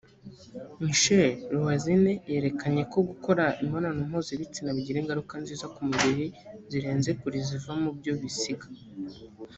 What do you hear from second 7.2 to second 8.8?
iziva mu byo bisiga